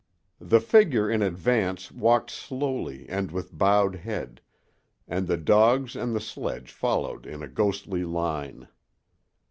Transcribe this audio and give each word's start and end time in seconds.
The 0.39 0.59
figure 0.59 1.07
in 1.07 1.21
advance 1.21 1.91
walked 1.91 2.31
slowly 2.31 3.07
and 3.07 3.29
with 3.31 3.55
bowed 3.55 3.97
head, 3.97 4.41
and 5.07 5.27
the 5.27 5.37
dogs 5.37 5.95
and 5.95 6.15
the 6.15 6.19
sledge 6.19 6.71
followed 6.71 7.27
in 7.27 7.43
a 7.43 7.47
ghostly 7.47 8.03
line. 8.03 8.67